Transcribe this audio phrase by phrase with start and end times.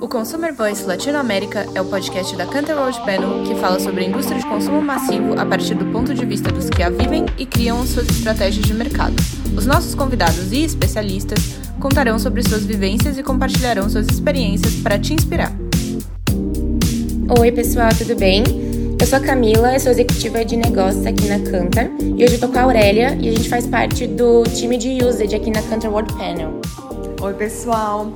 [0.00, 4.08] O Consumer Voice Latinoamérica é o podcast da Canter World Panel que fala sobre a
[4.08, 7.44] indústria de consumo massivo a partir do ponto de vista dos que a vivem e
[7.44, 9.14] criam suas estratégias de mercado.
[9.54, 11.38] Os nossos convidados e especialistas
[11.78, 15.52] contarão sobre suas vivências e compartilharão suas experiências para te inspirar.
[17.38, 18.42] Oi, pessoal, tudo bem?
[18.98, 22.40] Eu sou a Camila, eu sou executiva de negócios aqui na Cantar e hoje eu
[22.40, 25.60] tô com a Aurélia e a gente faz parte do time de usage aqui na
[25.60, 26.58] Cantar World Panel.
[27.20, 28.14] Oi, pessoal.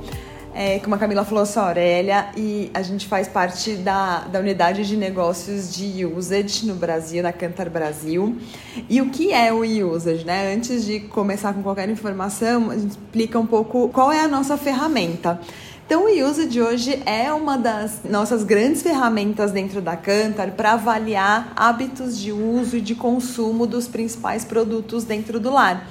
[0.57, 4.19] É, como a Camila falou, eu sou a Aurélia e a gente faz parte da,
[4.19, 8.37] da unidade de negócios de usage no Brasil, na Cantar Brasil.
[8.89, 10.53] E o que é o usage, né?
[10.55, 14.55] Antes de começar com qualquer informação, a gente explica um pouco qual é a nossa
[14.55, 15.41] ferramenta.
[15.85, 21.51] Então, o Usage hoje é uma das nossas grandes ferramentas dentro da Cantar para avaliar
[21.53, 25.85] hábitos de uso e de consumo dos principais produtos dentro do lar.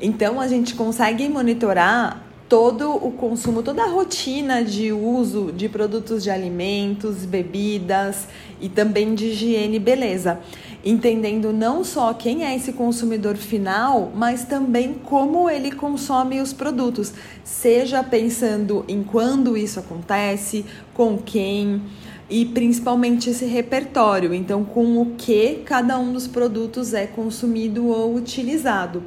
[0.00, 6.22] Então, a gente consegue monitorar todo o consumo, toda a rotina de uso de produtos
[6.22, 8.26] de alimentos, bebidas
[8.60, 10.40] e também de higiene beleza.
[10.82, 17.12] Entendendo não só quem é esse consumidor final, mas também como ele consome os produtos,
[17.44, 21.82] seja pensando em quando isso acontece, com quem
[22.30, 28.14] e principalmente esse repertório, então com o que cada um dos produtos é consumido ou
[28.14, 29.02] utilizado.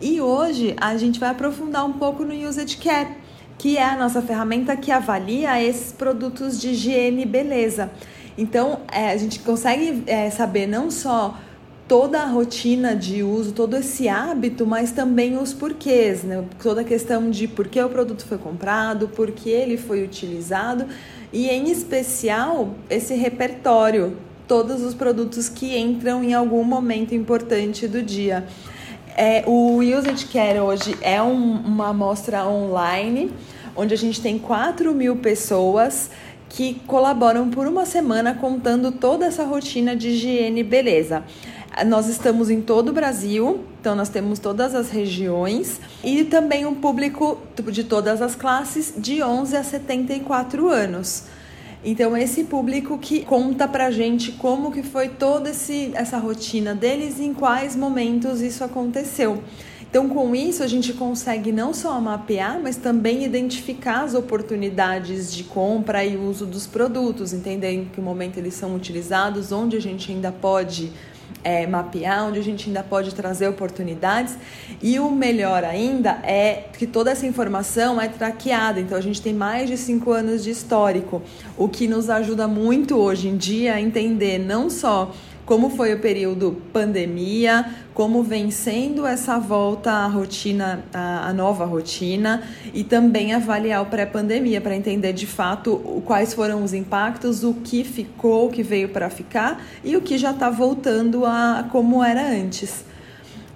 [0.00, 3.16] E hoje a gente vai aprofundar um pouco no Usage Care,
[3.56, 7.90] que é a nossa ferramenta que avalia esses produtos de higiene e beleza.
[8.36, 11.38] Então é, a gente consegue é, saber não só
[11.88, 16.44] toda a rotina de uso, todo esse hábito, mas também os porquês, né?
[16.62, 20.86] Toda a questão de por que o produto foi comprado, por que ele foi utilizado
[21.32, 24.16] e, em especial, esse repertório,
[24.48, 28.46] todos os produtos que entram em algum momento importante do dia.
[29.18, 33.32] É, o Usage Care hoje é um, uma amostra online,
[33.74, 36.10] onde a gente tem 4 mil pessoas
[36.50, 41.24] que colaboram por uma semana contando toda essa rotina de higiene e beleza.
[41.86, 46.74] Nós estamos em todo o Brasil, então nós temos todas as regiões e também um
[46.74, 47.38] público
[47.72, 51.24] de todas as classes de 11 a 74 anos.
[51.84, 57.18] Então esse público que conta pra gente como que foi toda esse, essa rotina deles
[57.18, 59.42] e em quais momentos isso aconteceu.
[59.88, 65.44] Então, com isso, a gente consegue não só mapear, mas também identificar as oportunidades de
[65.44, 70.12] compra e uso dos produtos, entender em que momento eles são utilizados, onde a gente
[70.12, 70.92] ainda pode
[71.46, 74.36] é, mapear, onde a gente ainda pode trazer oportunidades.
[74.82, 78.80] E o melhor ainda é que toda essa informação é traqueada.
[78.80, 81.22] Então a gente tem mais de cinco anos de histórico,
[81.56, 85.12] o que nos ajuda muito hoje em dia a entender não só
[85.46, 87.64] como foi o período pandemia,
[87.94, 92.42] como vem sendo essa volta à rotina, à, nova rotina,
[92.74, 97.84] e também avaliar o pré-pandemia para entender de fato quais foram os impactos, o que
[97.84, 102.28] ficou, o que veio para ficar e o que já está voltando a como era
[102.28, 102.84] antes.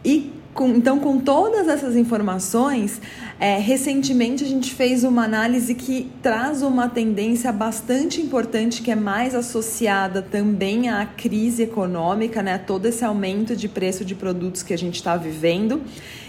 [0.04, 3.00] E com, então, com todas essas informações,
[3.38, 8.96] é, recentemente a gente fez uma análise que traz uma tendência bastante importante, que é
[8.96, 14.74] mais associada também à crise econômica, né, todo esse aumento de preço de produtos que
[14.74, 15.80] a gente está vivendo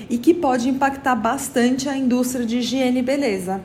[0.09, 3.61] e que pode impactar bastante a indústria de higiene e beleza.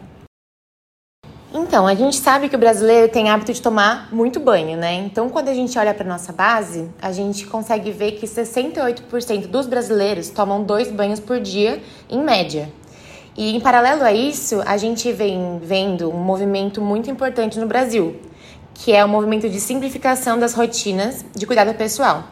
[1.58, 4.92] Então, a gente sabe que o brasileiro tem hábito de tomar muito banho, né?
[4.92, 9.66] Então, quando a gente olha para nossa base, a gente consegue ver que 68% dos
[9.66, 12.70] brasileiros tomam dois banhos por dia, em média.
[13.34, 18.20] E em paralelo a isso, a gente vem vendo um movimento muito importante no Brasil,
[18.74, 22.24] que é o movimento de simplificação das rotinas de cuidado pessoal.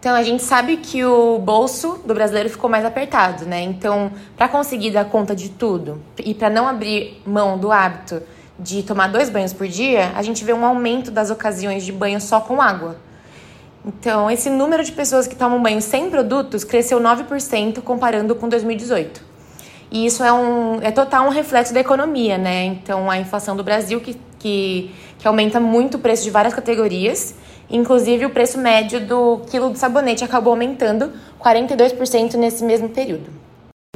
[0.00, 3.62] Então a gente sabe que o bolso do brasileiro ficou mais apertado, né?
[3.62, 8.20] Então, para conseguir dar conta de tudo e para não abrir mão do hábito
[8.58, 12.20] de tomar dois banhos por dia, a gente vê um aumento das ocasiões de banho
[12.20, 12.96] só com água.
[13.86, 19.22] Então, esse número de pessoas que tomam banho sem produtos cresceu 9% comparando com 2018.
[19.90, 22.64] E isso é, um, é total um reflexo da economia, né?
[22.64, 27.34] Então, a inflação do Brasil, que, que, que aumenta muito o preço de várias categorias,
[27.70, 33.47] inclusive o preço médio do quilo de sabonete acabou aumentando 42% nesse mesmo período.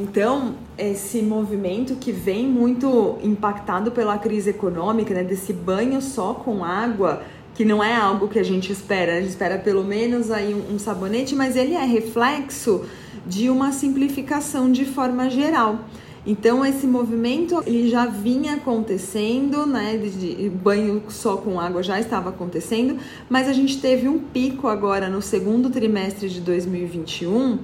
[0.02, 6.64] Então, esse movimento que vem muito impactado pela crise econômica, né, desse banho só com
[6.64, 7.22] água,
[7.54, 10.76] que não é algo que a gente espera, a gente espera pelo menos aí um,
[10.76, 12.84] sabonete, mas ele é reflexo
[13.24, 15.78] de uma simplificação de forma geral.
[16.26, 19.96] Então esse movimento ele já vinha acontecendo, né?
[19.96, 22.96] De, de, banho só com água já estava acontecendo,
[23.30, 27.58] mas a gente teve um pico agora no segundo trimestre de 2021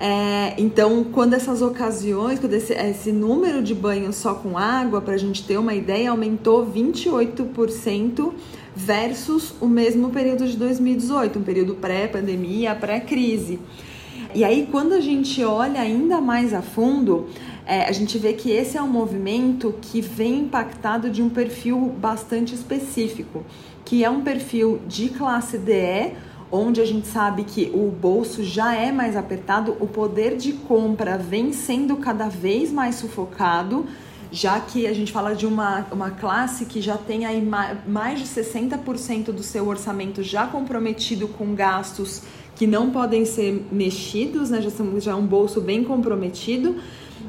[0.00, 5.14] É, então, quando essas ocasiões, quando esse, esse número de banhos só com água, para
[5.14, 8.32] a gente ter uma ideia, aumentou 28%
[8.76, 13.58] versus o mesmo período de 2018, um período pré-pandemia, pré-crise.
[14.32, 17.26] E aí, quando a gente olha ainda mais a fundo,
[17.66, 21.92] é, a gente vê que esse é um movimento que vem impactado de um perfil
[21.98, 23.44] bastante específico,
[23.84, 26.12] que é um perfil de classe DE,
[26.50, 31.18] onde a gente sabe que o bolso já é mais apertado, o poder de compra
[31.18, 33.86] vem sendo cada vez mais sufocado,
[34.30, 37.42] já que a gente fala de uma, uma classe que já tem aí
[37.86, 42.22] mais de 60% do seu orçamento já comprometido com gastos
[42.54, 44.60] que não podem ser mexidos, né?
[44.60, 46.76] já, são, já é um bolso bem comprometido.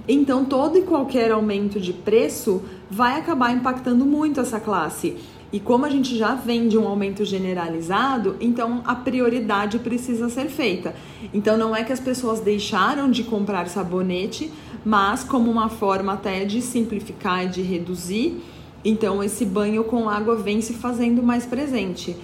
[0.07, 5.18] Então, todo e qualquer aumento de preço vai acabar impactando muito essa classe.
[5.51, 10.46] E como a gente já vem de um aumento generalizado, então a prioridade precisa ser
[10.46, 10.94] feita.
[11.34, 14.51] Então não é que as pessoas deixaram de comprar sabonete,
[14.86, 18.42] mas como uma forma até de simplificar e de reduzir,
[18.86, 22.16] então esse banho com água vem se fazendo mais presente.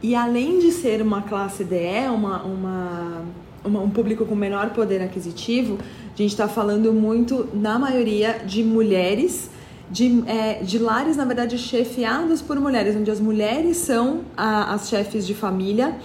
[0.00, 3.22] E além de ser uma classe DE, uma, uma,
[3.64, 5.78] uma um público com menor poder aquisitivo,
[6.14, 9.50] a gente está falando muito, na maioria, de mulheres
[9.90, 14.88] de, é, de lares, na verdade, chefiados por mulheres, onde as mulheres são a, as
[14.88, 15.96] chefes de família,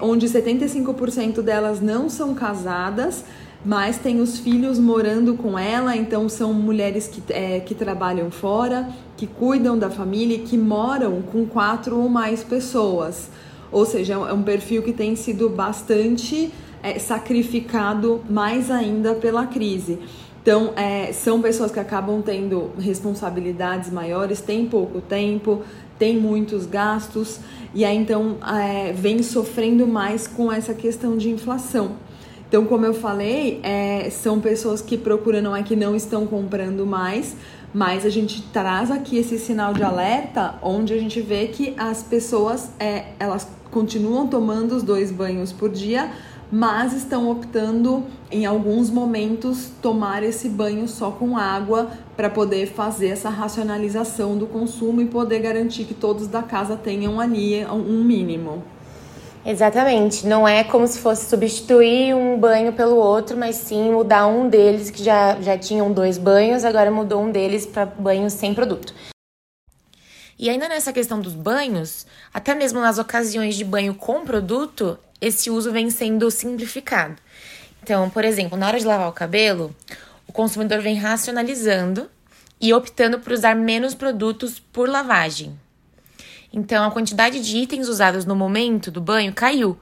[0.00, 3.24] onde 75% delas não são casadas,
[3.64, 8.88] mas têm os filhos morando com ela, então são mulheres que, é, que trabalham fora,
[9.16, 13.30] que cuidam da família e que moram com quatro ou mais pessoas.
[13.72, 16.52] Ou seja, é um perfil que tem sido bastante
[16.82, 19.98] é, sacrificado mais ainda pela crise.
[20.44, 25.62] Então, é, são pessoas que acabam tendo responsabilidades maiores, têm pouco tempo,
[25.98, 27.40] têm muitos gastos,
[27.74, 31.92] e aí então é, vem sofrendo mais com essa questão de inflação.
[32.46, 36.84] Então, como eu falei, é, são pessoas que procuram, não é que não estão comprando
[36.84, 37.34] mais,
[37.72, 42.02] mas a gente traz aqui esse sinal de alerta, onde a gente vê que as
[42.02, 46.12] pessoas é, elas continuam tomando os dois banhos por dia,
[46.54, 53.08] mas estão optando em alguns momentos tomar esse banho só com água para poder fazer
[53.08, 58.62] essa racionalização do consumo e poder garantir que todos da casa tenham ali um mínimo.
[59.44, 64.48] Exatamente, não é como se fosse substituir um banho pelo outro, mas sim mudar um
[64.48, 68.94] deles que já, já tinham dois banhos, agora mudou um deles para banho sem produto.
[70.38, 75.50] E ainda nessa questão dos banhos, até mesmo nas ocasiões de banho com produto, esse
[75.50, 77.16] uso vem sendo simplificado.
[77.82, 79.74] Então, por exemplo, na hora de lavar o cabelo,
[80.26, 82.10] o consumidor vem racionalizando
[82.60, 85.58] e optando por usar menos produtos por lavagem.
[86.52, 89.78] Então, a quantidade de itens usados no momento do banho caiu.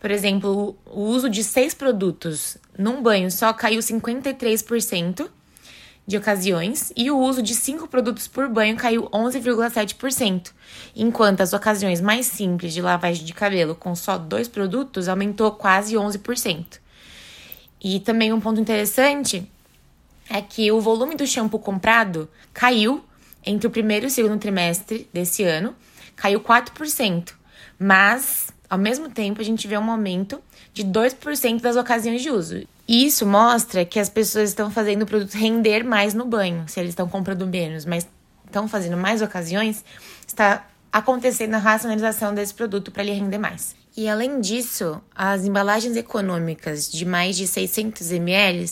[0.00, 5.28] Por exemplo, o uso de seis produtos num banho só caiu 53%
[6.06, 10.52] de ocasiões e o uso de cinco produtos por banho caiu 11,7%,
[10.94, 15.94] enquanto as ocasiões mais simples de lavagem de cabelo com só dois produtos aumentou quase
[15.94, 16.80] 11%.
[17.82, 19.48] E também um ponto interessante
[20.28, 23.04] é que o volume do shampoo comprado caiu
[23.44, 25.74] entre o primeiro e o segundo trimestre desse ano,
[26.16, 27.32] caiu 4%,
[27.78, 30.40] mas ao mesmo tempo a gente vê um aumento
[30.72, 32.62] de 2% das ocasiões de uso.
[32.90, 36.80] E isso mostra que as pessoas estão fazendo o produto render mais no banho, se
[36.80, 38.04] eles estão comprando menos, mas
[38.44, 39.84] estão fazendo mais ocasiões,
[40.26, 43.76] está acontecendo a racionalização desse produto para ele render mais.
[43.96, 48.68] E além disso, as embalagens econômicas de mais de 600 ml,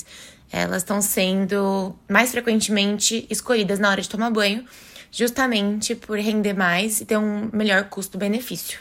[0.50, 4.64] elas estão sendo mais frequentemente escolhidas na hora de tomar banho,
[5.12, 8.80] justamente por render mais e ter um melhor custo-benefício.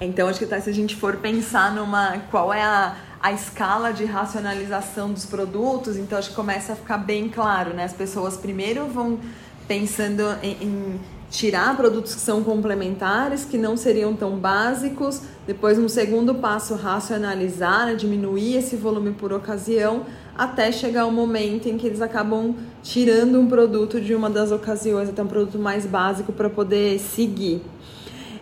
[0.00, 3.92] Então, acho que tá, se a gente for pensar numa qual é a, a escala
[3.92, 7.84] de racionalização dos produtos, então acho que começa a ficar bem claro, né?
[7.84, 9.18] As pessoas primeiro vão
[9.66, 11.00] pensando em, em
[11.30, 17.86] tirar produtos que são complementares, que não seriam tão básicos, depois no segundo passo racionalizar,
[17.86, 17.94] né?
[17.94, 23.46] diminuir esse volume por ocasião, até chegar o momento em que eles acabam tirando um
[23.46, 27.62] produto de uma das ocasiões, até um produto mais básico para poder seguir.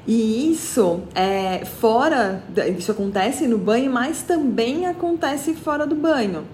[0.06, 2.42] E isso é fora,
[2.78, 6.44] isso acontece no banho, mas também acontece fora do banho.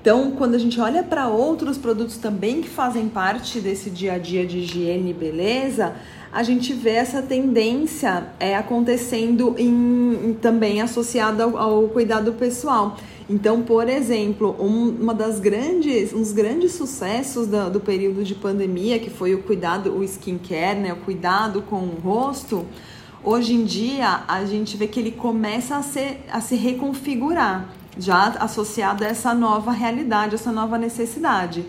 [0.00, 4.18] Então, quando a gente olha para outros produtos também que fazem parte desse dia a
[4.18, 5.94] dia de higiene e beleza,
[6.32, 12.96] a gente vê essa tendência é, acontecendo em, também associada ao, ao, cuidado pessoal.
[13.28, 18.98] Então, por exemplo, um, uma das grandes, uns grandes sucessos do, do período de pandemia,
[18.98, 22.66] que foi o cuidado, o skincare, né, o cuidado com o rosto,
[23.24, 27.68] hoje em dia a gente vê que ele começa a, ser, a se reconfigurar.
[27.98, 31.64] já associado a essa nova realidade, essa nova necessidade.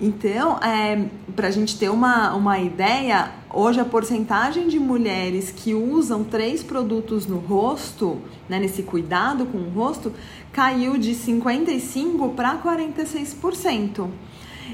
[0.00, 5.74] Então, é, para a gente ter uma, uma ideia, hoje a porcentagem de mulheres que
[5.74, 10.12] usam três produtos no rosto, né, nesse cuidado com o rosto,
[10.52, 14.08] caiu de 55% para 46%.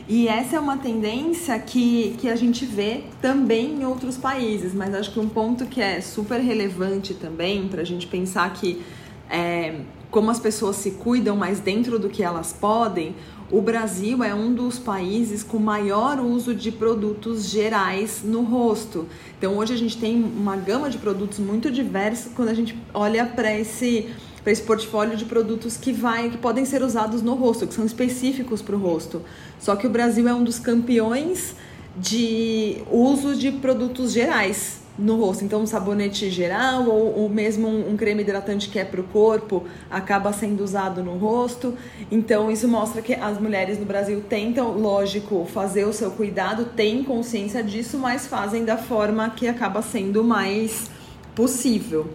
[0.08, 4.94] E essa é uma tendência que, que a gente vê também em outros países, mas
[4.94, 8.82] acho que um ponto que é super relevante também para a gente pensar que
[9.30, 9.80] é,
[10.12, 13.16] como as pessoas se cuidam mais dentro do que elas podem,
[13.50, 19.06] o Brasil é um dos países com maior uso de produtos gerais no rosto.
[19.38, 23.24] Então hoje a gente tem uma gama de produtos muito diversa quando a gente olha
[23.24, 24.10] para esse
[24.42, 27.86] para esse portfólio de produtos que vai que podem ser usados no rosto, que são
[27.86, 29.22] específicos para o rosto.
[29.58, 31.54] Só que o Brasil é um dos campeões
[31.96, 35.44] de uso de produtos gerais no rosto.
[35.44, 39.04] Então, um sabonete geral ou, ou mesmo um, um, creme hidratante que é para o
[39.04, 41.74] corpo acaba sendo usado no rosto.
[42.10, 47.02] Então, isso mostra que as mulheres no Brasil tentam, lógico, fazer o seu cuidado, têm
[47.02, 50.90] consciência disso, mas fazem da forma que acaba sendo mais
[51.34, 52.08] possível.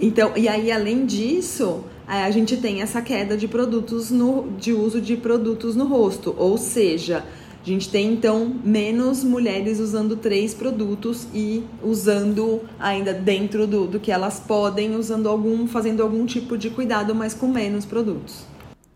[0.00, 5.00] Então, e aí além disso, a gente tem essa queda de produtos no, de uso
[5.00, 7.24] de produtos no rosto, ou seja,
[7.64, 13.98] a gente tem então menos mulheres usando três produtos e usando ainda dentro do, do
[13.98, 18.44] que elas podem, usando algum, fazendo algum tipo de cuidado, mas com menos produtos.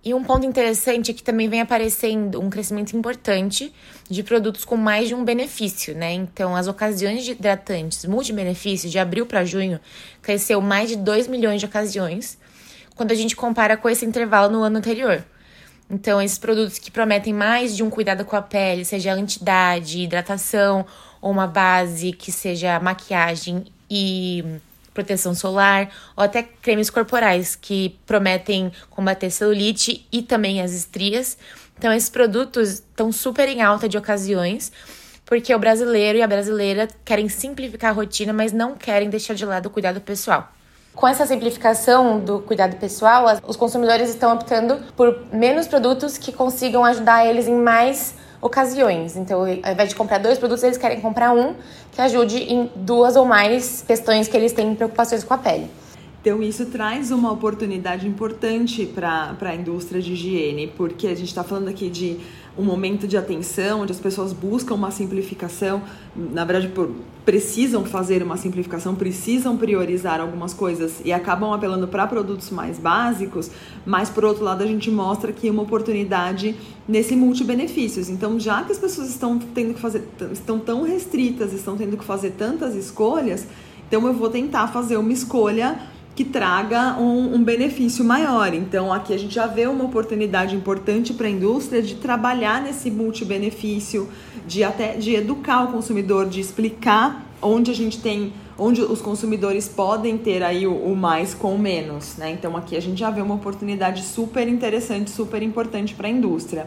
[0.05, 3.73] E um ponto interessante é que também vem aparecendo um crescimento importante
[4.09, 6.13] de produtos com mais de um benefício, né?
[6.13, 9.81] Então, as ocasiões de hidratantes multibenefícios de abril para junho
[10.21, 12.39] cresceu mais de 2 milhões de ocasiões
[12.95, 15.25] quando a gente compara com esse intervalo no ano anterior.
[15.90, 20.85] Então, esses produtos que prometem mais de um cuidado com a pele, seja entidade, hidratação
[21.21, 24.45] ou uma base que seja maquiagem e
[24.92, 31.38] proteção solar ou até cremes corporais que prometem combater celulite e também as estrias.
[31.78, 34.71] Então, esses produtos estão super em alta de ocasiões,
[35.25, 39.47] porque o brasileiro e a brasileira querem simplificar a rotina, mas não querem deixar de
[39.47, 40.52] lado o cuidado pessoal.
[40.99, 46.85] Com essa simplificação do cuidado pessoal, os consumidores estão optando por menos produtos que consigam
[46.85, 49.17] ajudar eles em mais ocasiões.
[49.17, 51.55] Então, ao invés de comprar dois produtos, eles querem comprar um
[51.93, 55.71] que ajude em duas ou mais questões que eles têm preocupações com a pele.
[56.21, 61.45] Então, isso traz uma oportunidade importante para a indústria de higiene, porque a gente está
[61.45, 62.19] falando aqui de
[62.59, 65.81] um momento de atenção, onde as pessoas buscam uma simplificação,
[66.17, 66.71] na verdade,
[67.25, 73.50] precisam fazer uma simplificação, precisam priorizar algumas coisas e acabam apelando para produtos mais básicos,
[73.87, 76.57] mas por outro lado, a gente mostra que uma oportunidade
[76.88, 78.09] nesse multi-benefícios.
[78.09, 82.05] Então, já que as pessoas estão tendo que fazer, estão tão restritas, estão tendo que
[82.05, 83.47] fazer tantas escolhas,
[83.87, 85.79] então eu vou tentar fazer uma escolha
[86.19, 88.53] que traga um, um, benefício maior.
[88.53, 92.91] Então, aqui a gente já vê uma oportunidade importante para a indústria de trabalhar nesse
[92.91, 94.09] multibenefício,
[94.45, 99.69] de até de educar o consumidor, de explicar onde a gente tem, onde os consumidores
[99.69, 102.33] podem ter aí o, o mais com o menos, né?
[102.33, 106.67] Então, aqui a gente já vê uma oportunidade super interessante, super importante para a indústria.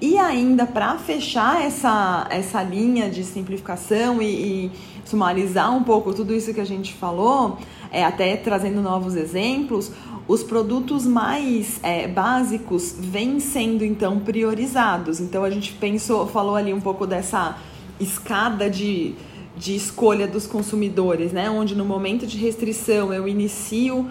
[0.00, 4.70] E ainda para fechar essa, essa linha de simplificação e, e
[5.04, 7.58] sumarizar um pouco tudo isso que a gente falou,
[7.90, 9.90] é, até trazendo novos exemplos,
[10.28, 15.18] os produtos mais é, básicos vêm sendo então priorizados.
[15.18, 17.58] Então a gente pensou, falou ali um pouco dessa
[17.98, 19.14] escada de,
[19.56, 21.50] de escolha dos consumidores, né?
[21.50, 24.08] Onde no momento de restrição eu inicio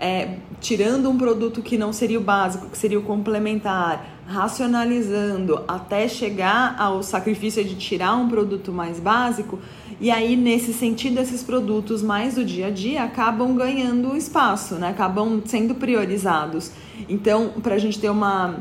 [0.00, 6.08] é, tirando um produto que não seria o básico, que seria o complementar, racionalizando até
[6.08, 9.58] chegar ao sacrifício de tirar um produto mais básico,
[10.00, 14.88] e aí, nesse sentido, esses produtos mais do dia a dia acabam ganhando espaço, né?
[14.88, 16.72] acabam sendo priorizados.
[17.06, 18.60] Então, para a gente ter uma,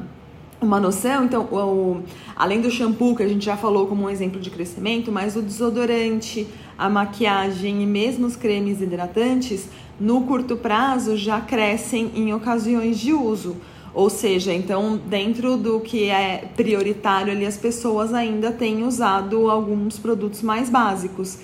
[0.60, 2.01] uma noção, então, o,
[2.36, 5.41] além do shampoo, que a gente já falou como um exemplo de crescimento, mas o
[5.41, 6.46] desodorante,
[6.79, 9.67] a maquiagem e mesmo os cremes hidratantes,
[10.00, 13.57] no curto prazo já crescem em ocasiões de uso.
[13.93, 20.00] Ou seja, então, dentro do que é prioritário ali, as pessoas ainda têm usado alguns
[20.00, 21.39] produtos mais básicos.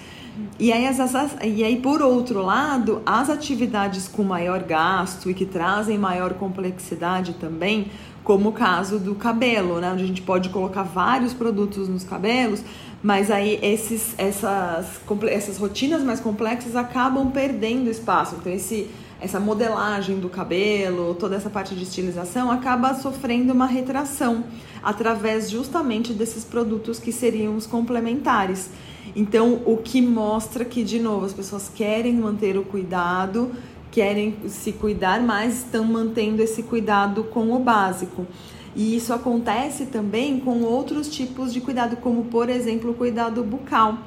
[0.57, 0.99] E aí, as,
[1.43, 7.33] e aí, por outro lado, as atividades com maior gasto e que trazem maior complexidade
[7.33, 7.87] também,
[8.25, 9.93] como o caso do cabelo, né?
[9.93, 12.61] Onde a gente pode colocar vários produtos nos cabelos,
[13.01, 18.35] mas aí esses, essas, essas rotinas mais complexas acabam perdendo espaço.
[18.37, 18.89] Então, esse
[19.21, 24.43] essa modelagem do cabelo, toda essa parte de estilização acaba sofrendo uma retração
[24.83, 28.69] através justamente desses produtos que seriam os complementares.
[29.15, 33.51] Então, o que mostra que, de novo, as pessoas querem manter o cuidado,
[33.95, 38.27] querem se cuidar mais estão mantendo esse cuidado com o básico.
[38.75, 43.99] E isso acontece também com outros tipos de cuidado, como por exemplo o cuidado bucal.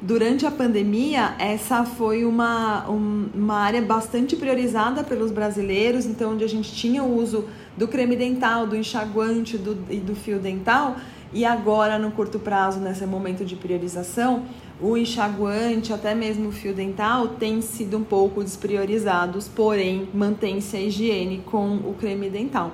[0.00, 6.48] Durante a pandemia, essa foi uma, uma área bastante priorizada pelos brasileiros, então onde a
[6.48, 10.94] gente tinha o uso do creme dental, do enxaguante do, e do fio dental,
[11.32, 14.44] e agora no curto prazo, nesse momento de priorização,
[14.84, 20.80] o enxaguante, até mesmo o fio dental, tem sido um pouco despriorizados, porém mantém-se a
[20.80, 22.70] higiene com o creme dental.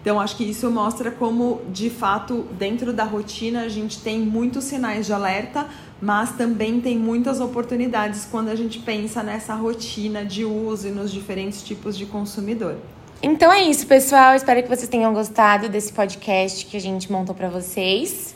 [0.00, 4.64] Então, acho que isso mostra como, de fato, dentro da rotina, a gente tem muitos
[4.64, 5.68] sinais de alerta,
[6.00, 11.12] mas também tem muitas oportunidades quando a gente pensa nessa rotina de uso e nos
[11.12, 12.74] diferentes tipos de consumidor.
[13.22, 14.34] Então é isso, pessoal.
[14.34, 18.34] Espero que vocês tenham gostado desse podcast que a gente montou para vocês.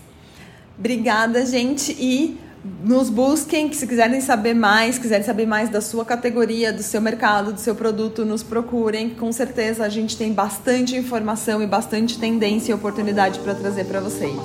[0.79, 2.39] Obrigada, gente, e
[2.85, 7.01] nos busquem, que se quiserem saber mais, quiserem saber mais da sua categoria, do seu
[7.01, 9.11] mercado, do seu produto, nos procurem.
[9.11, 14.01] Com certeza a gente tem bastante informação e bastante tendência e oportunidade para trazer para
[14.01, 14.37] vocês.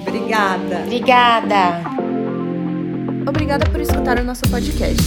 [0.00, 0.82] Obrigada.
[0.84, 1.82] Obrigada.
[3.28, 5.02] Obrigada por escutar o nosso podcast.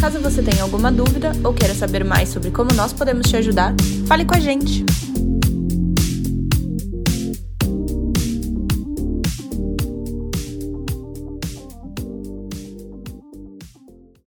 [0.00, 3.74] Caso você tenha alguma dúvida ou queira saber mais sobre como nós podemos te ajudar,
[4.06, 5.09] fale com a gente.